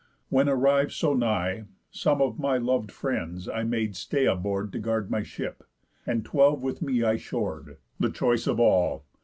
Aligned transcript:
When, 0.29 0.49
arriv'd 0.49 0.93
so 0.93 1.13
nigh, 1.13 1.65
Some 1.91 2.23
of 2.23 2.39
my 2.39 2.57
lov'd 2.57 2.91
friends 2.91 3.47
I 3.47 3.61
made 3.61 3.95
stay 3.95 4.25
aboard, 4.25 4.71
To 4.73 4.79
guard 4.79 5.11
my 5.11 5.21
ship; 5.21 5.63
and 6.07 6.25
twelve 6.25 6.63
with 6.63 6.81
me 6.81 7.03
I 7.03 7.17
shor'd, 7.17 7.77
The 7.99 8.09
choice 8.09 8.47
of 8.47 8.59
all. 8.59 9.03